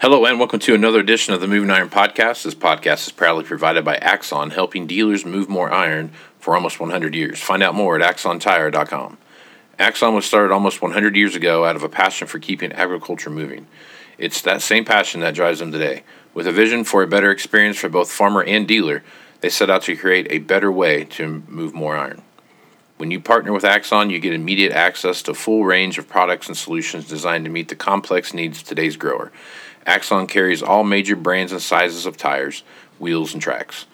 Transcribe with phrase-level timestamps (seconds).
[0.00, 2.44] Hello, and welcome to another edition of the Moving Iron Podcast.
[2.44, 7.14] This podcast is proudly provided by Axon, helping dealers move more iron for almost 100
[7.14, 7.38] years.
[7.38, 9.18] Find out more at axontire.com.
[9.78, 13.66] Axon was started almost 100 years ago out of a passion for keeping agriculture moving.
[14.16, 16.02] It's that same passion that drives them today.
[16.32, 19.02] With a vision for a better experience for both farmer and dealer,
[19.42, 22.22] they set out to create a better way to move more iron.
[22.96, 26.48] When you partner with Axon, you get immediate access to a full range of products
[26.48, 29.30] and solutions designed to meet the complex needs of today's grower.
[29.90, 32.62] Axon carries all major brands and sizes of tires,
[33.00, 33.86] wheels, and tracks.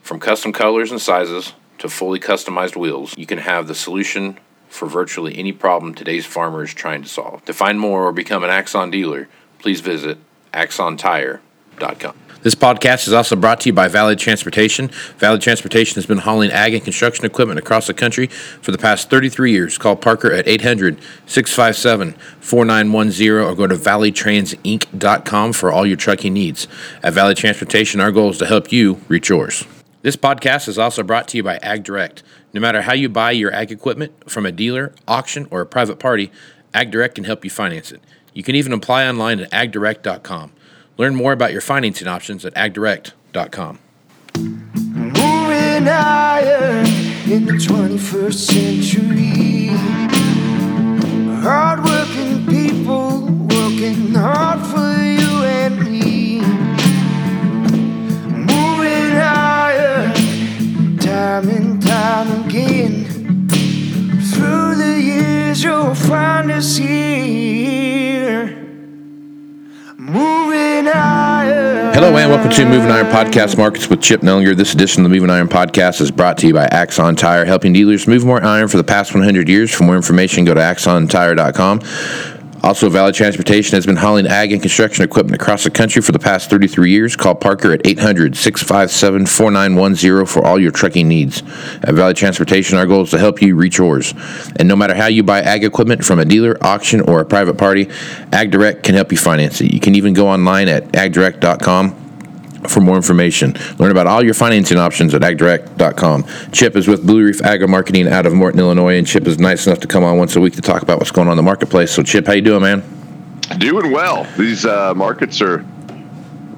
[0.00, 4.38] From custom colors and sizes to fully customized wheels, you can have the solution
[4.68, 7.44] for virtually any problem today's farmer is trying to solve.
[7.46, 10.18] To find more or become an Axon dealer, please visit
[10.52, 12.23] axontire.com.
[12.44, 14.88] This podcast is also brought to you by Valley Transportation.
[15.16, 19.08] Valley Transportation has been hauling ag and construction equipment across the country for the past
[19.08, 19.78] 33 years.
[19.78, 26.68] Call Parker at 800 657 4910 or go to valleytransinc.com for all your trucking needs.
[27.02, 29.64] At Valley Transportation, our goal is to help you reach yours.
[30.02, 32.22] This podcast is also brought to you by Ag Direct.
[32.52, 35.98] No matter how you buy your ag equipment from a dealer, auction, or a private
[35.98, 36.30] party,
[36.74, 38.02] Ag Direct can help you finance it.
[38.34, 40.52] You can even apply online at agdirect.com.
[40.96, 43.78] Learn more about your financing options at agdirect.com.
[44.36, 46.84] Moving higher
[47.26, 49.66] in the 21st century.
[51.42, 56.40] Hardworking people working hard for you and me.
[58.30, 60.12] Moving higher,
[61.00, 63.48] time and time again.
[64.32, 68.46] Through the years, you'll find us here.
[69.98, 70.53] Moving.
[70.92, 74.54] Hello, and welcome to Moving Iron Podcast Markets with Chip Nellinger.
[74.54, 77.72] This edition of the Moving Iron Podcast is brought to you by Axon Tire, helping
[77.72, 79.72] dealers move more iron for the past 100 years.
[79.72, 81.80] For more information, go to axontire.com.
[82.64, 86.18] Also, Valley Transportation has been hauling ag and construction equipment across the country for the
[86.18, 87.14] past 33 years.
[87.14, 91.42] Call Parker at 800 657 4910 for all your trucking needs.
[91.82, 94.14] At Valley Transportation, our goal is to help you reach yours.
[94.56, 97.58] And no matter how you buy ag equipment from a dealer, auction, or a private
[97.58, 97.90] party,
[98.32, 99.70] Ag Direct can help you finance it.
[99.70, 102.03] You can even go online at agdirect.com
[102.68, 103.54] for more information.
[103.78, 106.24] Learn about all your financing options at agdirect.com.
[106.52, 109.66] Chip is with Blue Reef Agri Marketing out of Morton, Illinois, and Chip is nice
[109.66, 111.42] enough to come on once a week to talk about what's going on in the
[111.42, 111.90] marketplace.
[111.90, 112.82] So, Chip, how you doing, man?
[113.58, 114.26] Doing well.
[114.38, 115.64] These uh, markets are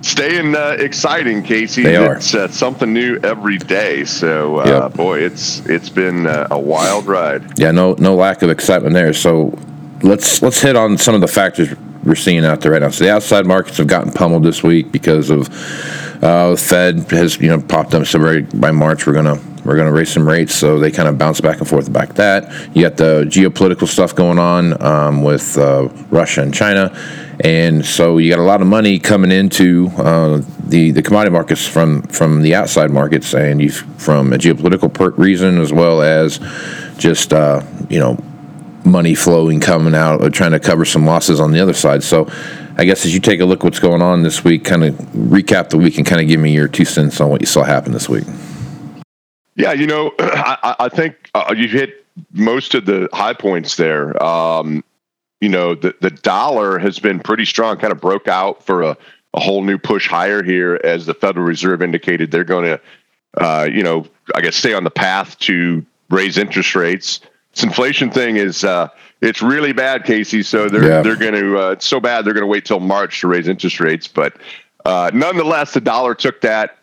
[0.02, 1.82] staying uh, exciting, Casey.
[1.82, 2.16] They are.
[2.16, 4.04] It's uh, something new every day.
[4.04, 4.94] So, uh, Yep.
[4.94, 7.58] boy, it's it's been uh, a wild ride.
[7.58, 9.12] Yeah, no, no lack of excitement there.
[9.12, 9.58] So,
[10.02, 11.74] let's let's hit on some of the factors
[12.04, 12.90] we're seeing out there right now.
[12.90, 15.48] So, the outside markets have gotten pummeled this week because of
[16.22, 18.06] uh, the Fed has you know popped up.
[18.06, 20.54] So, by March, we're gonna we're gonna raise some rates.
[20.54, 22.74] So they kind of bounce back and forth about that.
[22.74, 26.96] You got the geopolitical stuff going on um, with uh, Russia and China.
[27.40, 31.66] And so you got a lot of money coming into uh, the the commodity markets
[31.66, 36.38] from from the outside markets, and you from a geopolitical per- reason as well as
[36.96, 38.16] just uh, you know
[38.86, 42.02] money flowing coming out or trying to cover some losses on the other side.
[42.02, 42.30] So
[42.78, 45.70] I guess as you take a look what's going on this week, kind of recap
[45.70, 47.92] the week and kind of give me your two cents on what you saw happen
[47.92, 48.24] this week.
[49.56, 54.22] Yeah, you know, I, I- think uh, you hit most of the high points there.
[54.22, 54.84] Um,
[55.40, 57.76] you know, the the dollar has been pretty strong.
[57.76, 58.96] Kind of broke out for a,
[59.34, 62.80] a whole new push higher here, as the Federal Reserve indicated they're going to,
[63.38, 67.20] uh, you know, I guess stay on the path to raise interest rates.
[67.56, 68.88] This inflation thing is uh,
[69.22, 70.42] it's really bad, Casey.
[70.42, 71.00] So they're Yeah.
[71.00, 73.48] they're going to uh, it's so bad they're going to wait till March to raise
[73.48, 74.06] interest rates.
[74.06, 74.34] But
[74.84, 76.76] uh, nonetheless, the dollar took that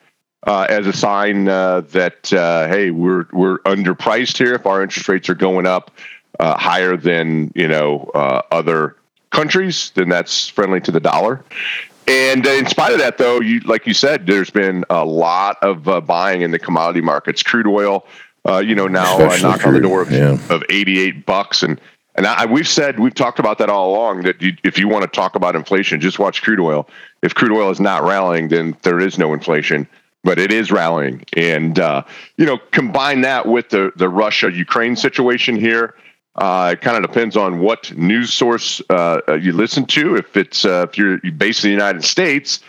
[0.47, 4.55] uh, as a sign uh, that uh, hey, we're we're underpriced here.
[4.55, 5.91] If our interest rates are going up
[6.39, 8.95] uh, higher than you know uh, other
[9.29, 11.43] countries, then that's friendly to the dollar.
[12.07, 15.87] And in spite of that, though, you like you said, there's been a lot of
[15.87, 17.43] uh, buying in the commodity markets.
[17.43, 18.07] Crude oil,
[18.47, 20.37] uh, you know, now Especially knock on the door of, yeah.
[20.49, 21.79] of 88 bucks, and
[22.15, 24.23] and I, we've said we've talked about that all along.
[24.23, 26.87] That you, if you want to talk about inflation, just watch crude oil.
[27.21, 29.87] If crude oil is not rallying, then there is no inflation.
[30.23, 32.03] But it is rallying, and uh,
[32.37, 35.95] you know, combine that with the the Russia Ukraine situation here.
[36.35, 40.15] Uh, it kind of depends on what news source uh, uh, you listen to.
[40.15, 42.59] If it's uh, if you're based in the United States,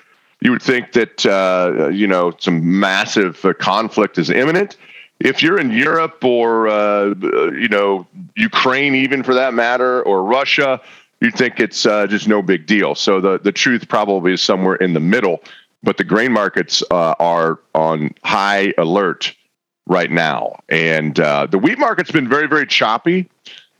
[0.41, 4.77] you would think that uh, you know some massive uh, conflict is imminent.
[5.21, 7.15] If you're in Europe or uh,
[7.53, 8.07] you know
[8.37, 10.81] Ukraine, even for that matter, or Russia,
[11.21, 12.95] you think it's uh, just no big deal.
[12.95, 15.43] So the the truth probably is somewhere in the middle.
[15.83, 19.35] But the grain markets uh, are on high alert
[19.87, 23.29] right now, and uh, the wheat market's been very very choppy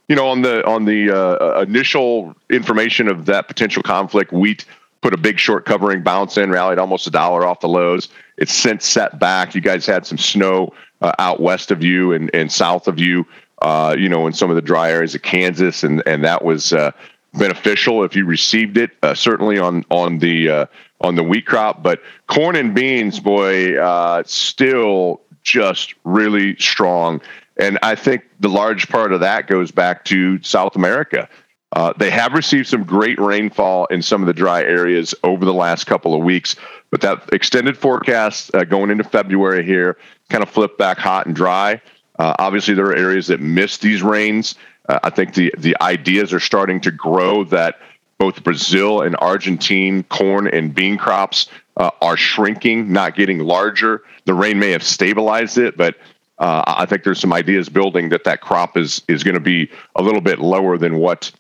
[0.09, 4.65] you know, on the on the uh, initial information of that potential conflict, wheat
[5.01, 8.09] put a big short covering bounce in, rallied almost a dollar off the lows.
[8.37, 9.55] It's since set back.
[9.55, 10.73] You guys had some snow
[11.05, 13.27] uh, out west of you and, and south of you,
[13.61, 16.73] uh, you know, in some of the dry areas of Kansas, and and that was
[16.73, 16.91] uh,
[17.35, 18.91] beneficial if you received it.
[19.03, 20.67] Uh, certainly on on the uh,
[21.03, 27.21] on the wheat crop, but corn and beans, boy, uh, still just really strong.
[27.59, 31.29] And I think the large part of that goes back to South America.
[31.73, 35.53] Uh, they have received some great rainfall in some of the dry areas over the
[35.53, 36.57] last couple of weeks,
[36.91, 39.99] but that extended forecast uh, going into February here
[40.35, 41.81] kind of flip back hot and dry.
[42.19, 44.57] Uh, obviously, there are areas that missed these rains.
[44.89, 47.79] Uh, I think the the ideas are starting to grow that
[48.19, 51.47] both Brazil and Argentine corn and bean crops
[51.77, 54.03] uh, are shrinking, not getting larger.
[54.25, 55.95] The rain may have stabilized it, but
[56.39, 59.71] uh, I think there's some ideas building that that crop is is going to be
[59.95, 61.31] a little bit lower than what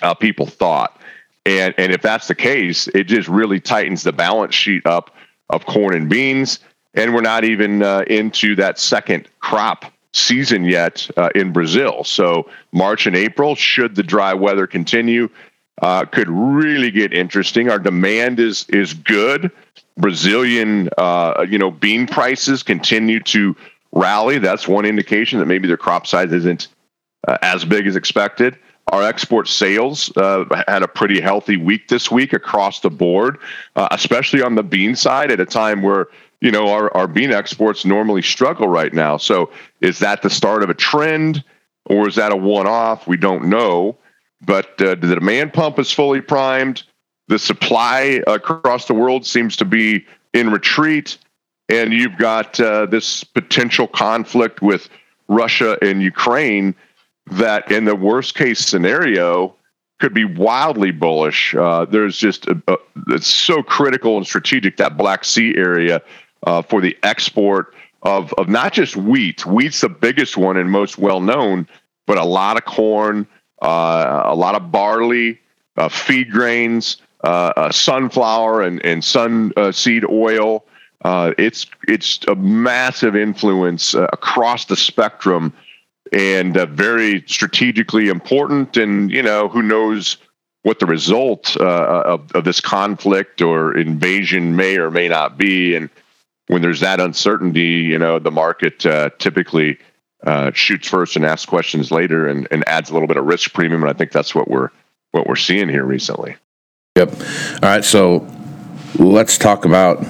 [0.00, 0.98] uh, people thought.
[1.44, 5.14] And and if that's the case, it just really tightens the balance sheet up
[5.50, 6.60] of corn and beans.
[6.94, 12.04] And we're not even uh, into that second crop season yet uh, in Brazil.
[12.04, 15.28] So March and April, should the dry weather continue,
[15.80, 17.70] uh, could really get interesting.
[17.70, 19.50] Our demand is is good.
[19.96, 23.56] Brazilian, uh, you know, bean prices continue to
[23.92, 24.38] rally.
[24.38, 26.68] That's one indication that maybe their crop size isn't
[27.26, 28.58] uh, as big as expected.
[28.88, 33.38] Our export sales uh, had a pretty healthy week this week across the board,
[33.76, 36.08] especially on the bean side at a time where
[36.42, 39.16] you know our, our bean exports normally struggle right now.
[39.16, 39.50] So
[39.80, 41.44] is that the start of a trend
[41.86, 43.06] or is that a one-off?
[43.06, 43.96] We don't know.
[44.44, 46.82] But uh, the demand pump is fully primed.
[47.28, 50.04] The supply across the world seems to be
[50.34, 51.16] in retreat,
[51.68, 54.88] and you've got uh, this potential conflict with
[55.28, 56.74] Russia and Ukraine
[57.30, 59.54] that in the worst case scenario
[60.00, 61.54] could be wildly bullish.
[61.54, 62.76] Uh, there's just a, a,
[63.10, 66.02] it's so critical and strategic that Black Sea area
[66.44, 69.42] uh, for the export of of not just wheat.
[69.42, 71.68] Wheat's the biggest one and most well known,
[72.06, 73.26] but a lot of corn,
[73.60, 75.40] uh, a lot of barley,
[75.76, 80.64] uh, feed grains, uh, uh, sunflower and and sun seed oil.
[81.04, 85.52] it's it's a massive influence across the spectrum
[86.12, 88.76] and uh, very strategically important.
[88.76, 90.18] And you know, who knows
[90.62, 95.74] what the result uh, of, of this conflict or invasion may or may not be.
[95.74, 95.90] And
[96.52, 99.78] when there's that uncertainty, you know, the market uh, typically
[100.24, 103.54] uh, shoots first and asks questions later, and, and adds a little bit of risk
[103.54, 103.82] premium.
[103.82, 104.68] And I think that's what we're
[105.12, 106.36] what we're seeing here recently.
[106.96, 107.10] Yep.
[107.12, 107.84] All right.
[107.84, 108.26] So
[108.98, 110.04] let's talk about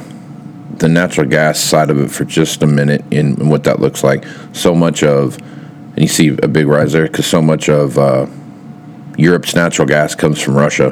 [0.78, 4.24] the natural gas side of it for just a minute and what that looks like.
[4.52, 8.26] So much of and you see a big rise there because so much of uh,
[9.16, 10.90] Europe's natural gas comes from Russia.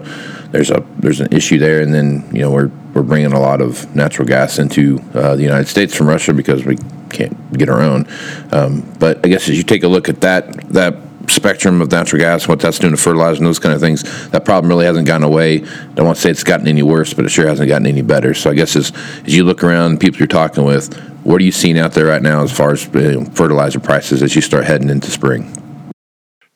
[0.53, 3.61] There's a there's an issue there, and then you know we're we're bringing a lot
[3.61, 6.77] of natural gas into uh, the United States from Russia because we
[7.11, 8.07] can't get our own.
[8.53, 10.97] Um, but I guess as you take a look at that that
[11.29, 14.45] spectrum of natural gas, what that's doing to fertilizer and those kind of things, that
[14.45, 15.63] problem really hasn't gone away.
[15.63, 18.03] I don't want to say it's gotten any worse, but it sure hasn't gotten any
[18.03, 18.35] better.
[18.35, 18.93] So I guess as
[19.25, 22.23] as you look around, people you're talking with, what are you seeing out there right
[22.23, 25.55] now as far as fertilizer prices as you start heading into spring?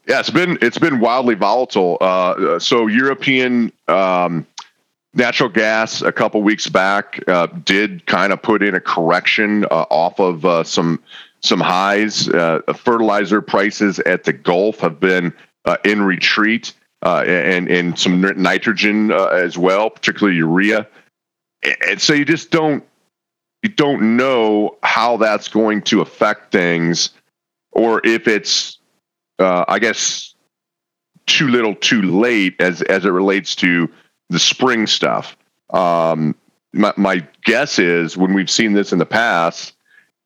[0.06, 1.96] Yeah, it's been it's been wildly volatile.
[2.00, 4.46] Uh, so European um,
[5.14, 9.86] natural gas a couple weeks back uh, did kind of put in a correction uh,
[9.91, 11.03] off of uh, some
[11.41, 12.29] some highs.
[12.29, 15.32] Uh, fertilizer prices at the Gulf have been
[15.84, 16.72] in retreat,
[17.03, 20.86] and and some nitrogen as well, particularly urea.
[21.86, 22.84] And so you just don't
[23.65, 27.10] you don't know how that's going to affect things
[27.72, 28.79] or if it's
[29.41, 30.34] uh, i guess
[31.27, 33.88] too little too late as as it relates to
[34.31, 35.36] the spring stuff.
[35.70, 36.34] Um,
[36.72, 39.74] my, my guess is when we've seen this in the past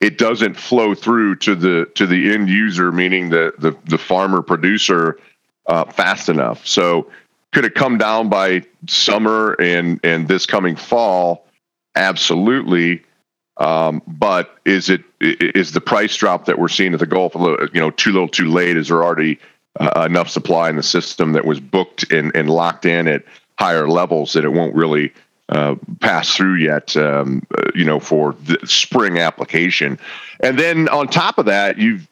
[0.01, 4.43] it doesn't flow through to the to the end user meaning the the, the farmer
[4.43, 5.19] producer
[5.67, 6.67] uh, fast enough.
[6.67, 7.11] So
[7.53, 11.47] could it come down by summer and and this coming fall?
[11.95, 13.03] Absolutely.
[13.57, 17.81] Um, but is it is the price drop that we're seeing at the Gulf you
[17.81, 18.77] know, too little, too late?
[18.77, 19.39] Is there already
[19.81, 23.25] uh, enough supply in the system that was booked and, and locked in at
[23.59, 25.13] higher levels that it won't really
[25.49, 26.97] uh, pass through yet?
[26.97, 29.99] Um, uh, you know, for the spring application,
[30.41, 32.09] and then on top of that, you've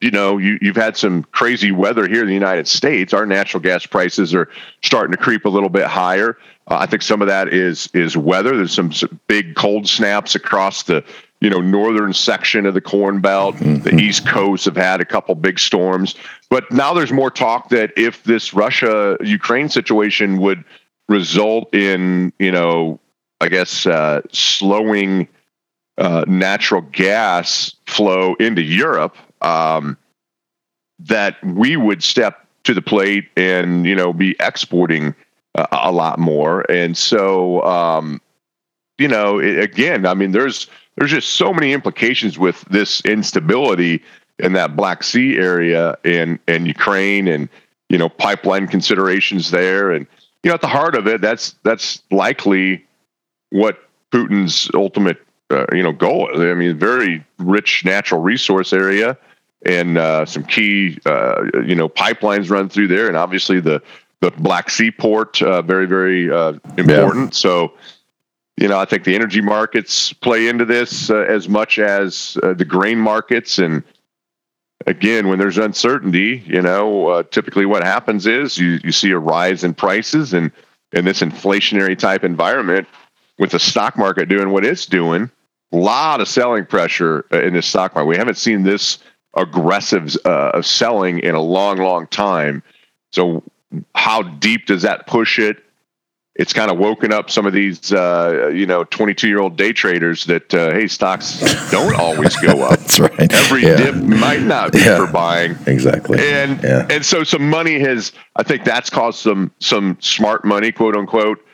[0.00, 3.12] you know, you, you've had some crazy weather here in the United States.
[3.12, 4.48] Our natural gas prices are
[4.82, 6.38] starting to creep a little bit higher.
[6.68, 8.56] Uh, I think some of that is is weather.
[8.56, 11.04] There's some, some, big cold snaps across the
[11.40, 13.56] you know northern section of the Corn Belt.
[13.56, 13.82] Mm-hmm.
[13.82, 16.14] The East Coast have had a couple big storms,
[16.50, 20.64] but now there's more talk that if this Russia Ukraine situation would
[21.08, 23.00] result in you know
[23.40, 25.28] I guess uh, slowing
[25.96, 29.96] uh, natural gas flow into Europe, um,
[30.98, 35.14] that we would step to the plate and you know be exporting
[35.54, 36.70] uh, a lot more.
[36.70, 38.20] And so, um,
[38.98, 40.68] you know, it, again, I mean, there's
[40.98, 44.02] there's just so many implications with this instability
[44.40, 47.48] in that Black Sea area and and Ukraine and
[47.88, 50.06] you know pipeline considerations there and
[50.42, 52.84] you know at the heart of it that's that's likely
[53.50, 53.78] what
[54.12, 55.18] Putin's ultimate
[55.50, 56.40] uh, you know goal is.
[56.40, 59.16] I mean very rich natural resource area
[59.64, 63.80] and uh, some key uh, you know pipelines run through there and obviously the
[64.20, 67.38] the Black Sea port uh, very very uh, important yeah.
[67.38, 67.72] so
[68.60, 72.66] you know I think the energy markets play into this uh, as much as the
[72.66, 73.82] grain markets and
[74.86, 79.18] again, when there's uncertainty, you know, uh, typically what happens is you, you see a
[79.18, 80.50] rise in prices and
[80.92, 82.88] in this inflationary type environment
[83.38, 85.30] with the stock market doing what it's doing,
[85.72, 88.08] a lot of selling pressure uh, in the stock market.
[88.08, 88.98] We haven't seen this
[89.36, 92.62] aggressive uh, selling in a long, long time.
[93.12, 93.42] So
[93.94, 95.62] how deep does that push it?
[96.38, 99.72] It's kind of woken up some of these uh, you know 22 year old day
[99.72, 101.40] traders that uh, hey stocks
[101.70, 103.76] don't always go up that's right every yeah.
[103.76, 105.04] dip might not be yeah.
[105.04, 106.86] for buying exactly and yeah.
[106.88, 111.44] and so some money has i think that's caused some some smart money quote unquote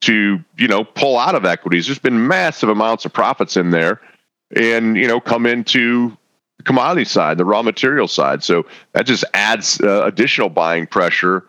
[0.00, 4.00] to you know pull out of equities there's been massive amounts of profits in there
[4.54, 6.16] and you know come into
[6.58, 11.44] the commodity side the raw material side so that just adds uh, additional buying pressure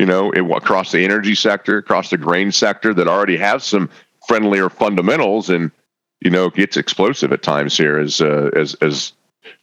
[0.00, 3.90] you know, across the energy sector, across the grain sector that already have some
[4.26, 5.70] friendlier fundamentals, and
[6.22, 7.98] you know, gets explosive at times here.
[7.98, 9.12] As uh, as as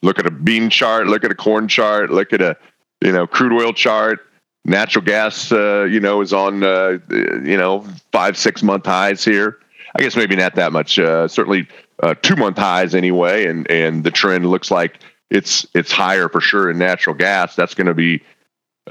[0.04, 2.56] look at a bean chart, look at a corn chart, look at a
[3.02, 4.20] you know crude oil chart.
[4.64, 9.58] Natural gas, uh, you know, is on uh, you know five six month highs here.
[9.96, 11.00] I guess maybe not that much.
[11.00, 11.68] Uh, certainly
[12.04, 15.00] uh, two month highs anyway, and and the trend looks like
[15.32, 17.56] it's it's higher for sure in natural gas.
[17.56, 18.22] That's going to be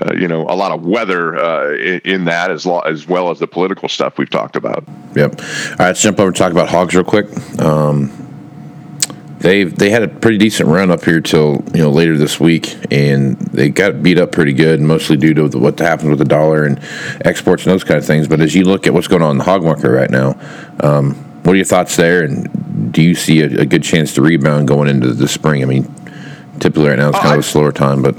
[0.00, 3.30] uh, you know, a lot of weather uh, in, in, that as, lo- as well
[3.30, 4.84] as the political stuff we've talked about.
[5.14, 5.40] Yep.
[5.40, 5.46] All
[5.78, 7.26] right, let's jump over and talk about hogs real quick.
[7.60, 8.26] Um,
[9.38, 12.74] they they had a pretty decent run up here till you know later this week,
[12.90, 16.24] and they got beat up pretty good, mostly due to the, what happened with the
[16.24, 16.80] dollar and
[17.24, 18.28] exports and those kind of things.
[18.28, 20.38] But as you look at what's going on in the hog market right now,
[20.80, 22.24] um, what are your thoughts there?
[22.24, 25.62] And do you see a, a, good chance to rebound going into the spring?
[25.62, 25.84] I mean,
[26.58, 28.18] typically right now it's kind uh, of a slower time, but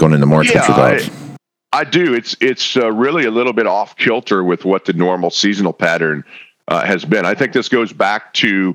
[0.00, 1.38] going into March, yeah, what's your thoughts?
[1.72, 2.14] I, I do.
[2.14, 6.24] It's it's uh, really a little bit off kilter with what the normal seasonal pattern
[6.66, 7.24] uh, has been.
[7.24, 8.74] I think this goes back to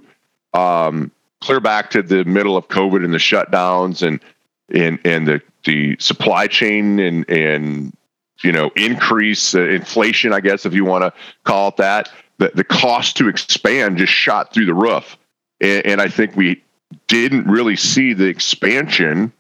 [0.54, 4.22] um, clear back to the middle of COVID and the shutdowns and
[4.70, 7.96] and and the the supply chain and and
[8.44, 11.14] you know increase uh, inflation, I guess if you want to
[11.44, 12.10] call it that.
[12.38, 15.18] The the cost to expand just shot through the roof,
[15.62, 16.62] and, and I think we
[17.08, 19.32] didn't really see the expansion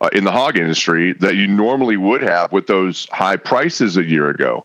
[0.00, 4.04] uh, in the hog industry that you normally would have with those high prices a
[4.04, 4.64] year ago.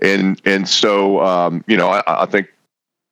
[0.00, 2.48] And and so um, you know I, I, think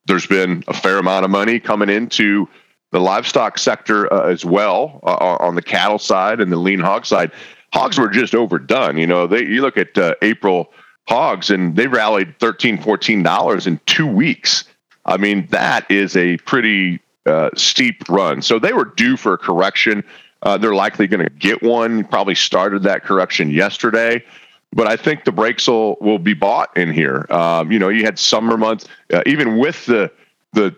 [0.07, 2.49] there's been a fair amount of money coming into
[2.91, 7.07] the livestock sector uh, as well uh, on the cattle side and the lean hog
[7.07, 7.31] side.
[7.73, 8.99] Hogs were just overdone.
[8.99, 10.73] You know, they you look at uh, April
[11.07, 14.65] hogs and they rallied 13 14 dollars in two weeks.
[15.05, 18.43] I mean that is a pretty uh, steep run.
[18.43, 20.03] So they were due for a correction.
[20.43, 22.05] Uh, they're likely going to get one.
[22.05, 24.25] Probably started that correction yesterday,
[24.73, 27.27] but I think the breaks will will be bought in here.
[27.31, 30.11] Um, you know, you had summer months, uh, even with the
[30.53, 30.75] the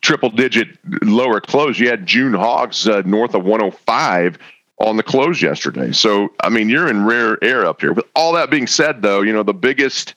[0.00, 0.68] triple digit
[1.02, 1.78] lower close.
[1.78, 4.38] You had June hogs uh, north of 105
[4.78, 5.92] on the close yesterday.
[5.92, 7.92] So I mean, you're in rare air up here.
[7.92, 10.14] With all that being said, though, you know the biggest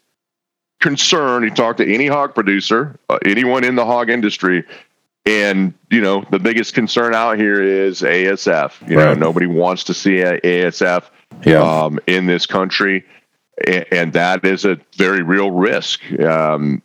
[0.79, 1.43] concern.
[1.43, 4.63] You talk to any hog producer, uh, anyone in the hog industry,
[5.25, 8.89] and you know, the biggest concern out here is ASF.
[8.89, 9.05] You right.
[9.05, 11.03] know, nobody wants to see ASF
[11.45, 11.83] yeah.
[11.83, 13.03] um, in this country,
[13.91, 16.01] and that is a very real risk.
[16.19, 16.81] Um,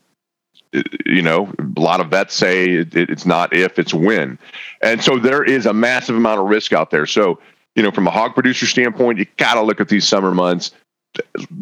[1.04, 4.38] you know, a lot of vets say it's not if, it's when,
[4.80, 7.06] and so there is a massive amount of risk out there.
[7.06, 7.40] So,
[7.74, 10.70] you know, from a hog producer standpoint, you got to look at these summer months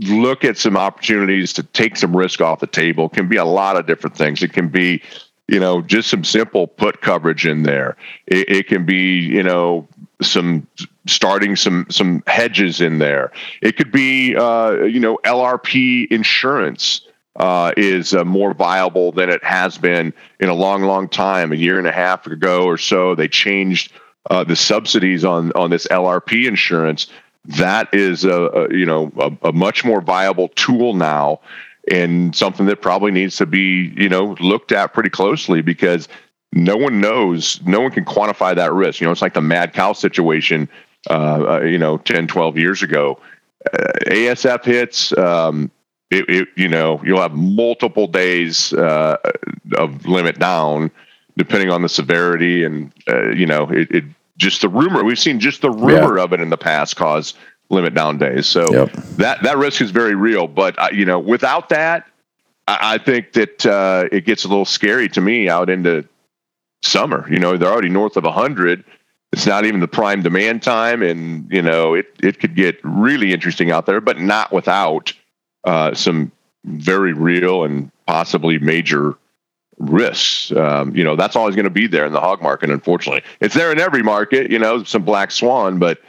[0.00, 3.06] look at some opportunities to take some risk off the table.
[3.06, 4.42] It can be a lot of different things.
[4.42, 5.02] It can be
[5.48, 7.96] you know, just some simple put coverage in there.
[8.26, 9.88] It, it, can be, you know,
[10.20, 10.66] some
[11.06, 13.32] starting some some hedges in there.
[13.62, 17.00] It could be, uh, you know, LRP insurance
[17.36, 21.52] uh, is uh, more viable than it has been in a long, long time.
[21.52, 23.92] A year and a half ago or so, they changed
[24.30, 27.06] uh, the subsidies on on this LRP insurance.
[27.46, 31.40] That is a, a you know a, a much more viable tool now
[31.90, 36.08] and something that probably needs to be you know looked at pretty closely because
[36.52, 39.00] no one knows, no one can quantify that risk.
[39.00, 40.68] You know, it's like the mad cow situation,
[41.10, 43.20] uh, uh, you know, 10, 12 years ago.
[43.72, 45.70] Uh, ASF hits, um,
[46.10, 49.18] it, it, you know, you'll have multiple days uh,
[49.76, 50.90] of limit down,
[51.36, 54.04] depending on the severity, and uh, you know, it, it,
[54.38, 55.04] just the rumor.
[55.04, 56.24] We've seen just the rumor yeah.
[56.24, 57.34] of it in the past cause
[57.70, 58.46] limit down days.
[58.46, 58.92] So yep.
[59.16, 60.46] that that risk is very real.
[60.46, 62.06] But uh, you know, without that,
[62.66, 66.06] I, I think that uh, it gets a little scary to me out into
[66.82, 67.26] summer.
[67.30, 68.84] You know, they're already north of 100.
[69.32, 73.32] It's not even the prime demand time, and you know it it could get really
[73.32, 75.12] interesting out there, but not without
[75.64, 76.32] uh, some
[76.64, 79.16] very real and possibly major
[79.78, 80.50] risks.
[80.52, 82.70] Um, you know, that's always going to be there in the hog market.
[82.70, 84.50] Unfortunately, it's there in every market.
[84.50, 86.00] You know, some black swan, but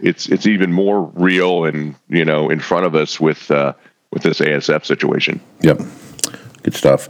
[0.00, 3.72] it's it's even more real and you know in front of us with uh,
[4.10, 5.40] with this ASF situation.
[5.60, 5.80] Yep,
[6.62, 7.08] good stuff.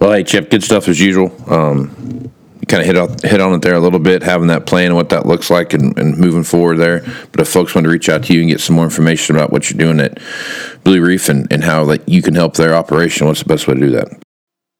[0.00, 1.32] Well, hey Chip, good stuff as usual.
[1.52, 2.30] Um,
[2.68, 4.96] kind of hit on, hit on it there a little bit, having that plan and
[4.96, 7.00] what that looks like and, and, moving forward there.
[7.30, 9.52] But if folks want to reach out to you and get some more information about
[9.52, 10.18] what you're doing at
[10.82, 13.74] Blue Reef and, and how like you can help their operation, what's the best way
[13.74, 14.08] to do that?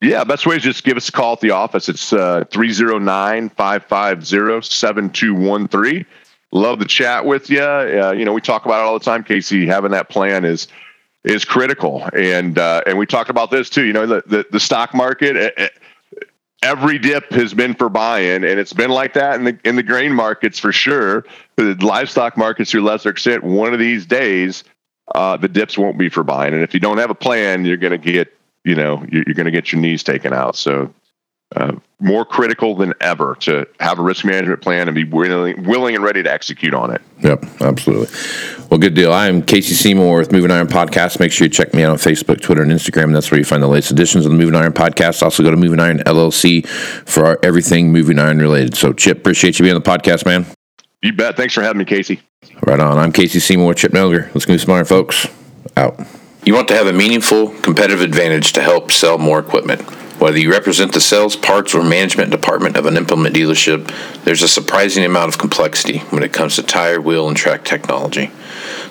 [0.03, 1.89] Yeah, best way is just give us a call at the office.
[1.89, 6.07] It's uh, 309 550 7213.
[6.53, 7.61] Love to chat with you.
[7.61, 9.67] Uh, you know, we talk about it all the time, Casey.
[9.67, 10.69] Having that plan is
[11.25, 13.85] is critical, and uh, and we talk about this too.
[13.85, 15.37] You know, the the, the stock market.
[15.37, 15.73] It, it,
[16.63, 19.83] every dip has been for buying, and it's been like that in the in the
[19.83, 21.25] grain markets for sure.
[21.57, 24.65] The livestock markets, to a lesser extent, one of these days,
[25.15, 26.55] uh, the dips won't be for buying.
[26.55, 28.33] And if you don't have a plan, you're going to get
[28.65, 30.57] you know you're, you're going to get your knees taken out.
[30.57, 30.93] So
[31.55, 35.95] uh, more critical than ever to have a risk management plan and be willing, willing
[35.95, 37.01] and ready to execute on it.
[37.23, 38.15] Yep, absolutely.
[38.69, 39.13] Well, good deal.
[39.13, 41.21] I am Casey Seymour with Moving Iron Podcast.
[41.21, 43.13] Make sure you check me out on Facebook, Twitter, and Instagram.
[43.13, 45.23] That's where you find the latest editions of the Moving Iron Podcast.
[45.23, 48.77] Also, go to Moving Iron LLC for our, everything Moving Iron related.
[48.77, 50.47] So, Chip, appreciate you being on the podcast, man.
[51.03, 51.37] You bet.
[51.37, 52.21] Thanks for having me, Casey.
[52.63, 52.99] Right on.
[52.99, 54.35] I'm Casey Seymour, Chip Nellinger.
[54.35, 55.29] Let's move smart, folks.
[55.77, 56.01] Out.
[56.45, 59.83] You want to have a meaningful competitive advantage to help sell more equipment.
[60.19, 63.93] Whether you represent the sales, parts, or management department of an implement dealership,
[64.25, 68.31] there's a surprising amount of complexity when it comes to tire, wheel, and track technology.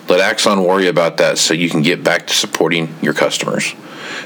[0.08, 3.74] Let Axon worry about that so you can get back to supporting your customers.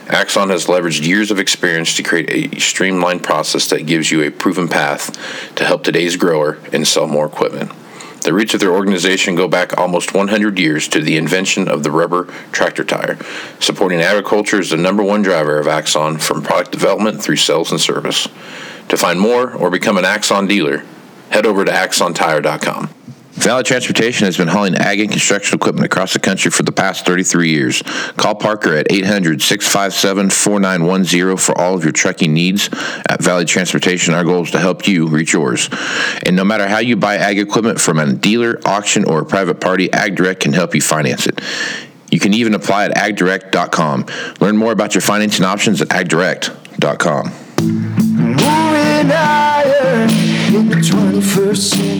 [0.08, 4.30] Axon has leveraged years of experience to create a streamlined process that gives you a
[4.30, 7.72] proven path to help today's grower and sell more equipment.
[8.22, 11.90] The roots of their organization go back almost 100 years to the invention of the
[11.90, 13.18] rubber tractor tire.
[13.60, 17.80] Supporting agriculture is the number one driver of Axon from product development through sales and
[17.80, 18.28] service.
[18.88, 20.84] To find more or become an Axon dealer,
[21.30, 22.90] head over to axontire.com.
[23.40, 27.06] Valley Transportation has been hauling ag and construction equipment across the country for the past
[27.06, 27.82] 33 years.
[28.16, 32.68] Call Parker at 800 657 4910 for all of your trucking needs.
[33.08, 35.70] At Valley Transportation, our goal is to help you reach yours.
[36.26, 39.58] And no matter how you buy ag equipment from a dealer, auction, or a private
[39.58, 41.40] party, AgDirect can help you finance it.
[42.10, 44.06] You can even apply at agdirect.com.
[44.40, 47.32] Learn more about your financing options at agdirect.com.
[47.62, 51.99] Moving higher in the 21st century.